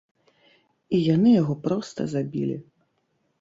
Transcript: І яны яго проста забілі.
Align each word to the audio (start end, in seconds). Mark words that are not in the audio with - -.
І 0.97 1.01
яны 1.15 1.29
яго 1.41 1.57
проста 1.67 2.07
забілі. 2.15 2.57